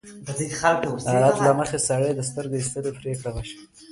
د 0.25 0.27
عدالت 1.09 1.37
له 1.47 1.51
مخې 1.59 1.77
د 1.79 1.83
سړي 1.87 2.11
د 2.15 2.21
سترګې 2.29 2.57
ایستلو 2.59 2.97
پرېکړه 2.99 3.29
وشوه. 3.33 3.63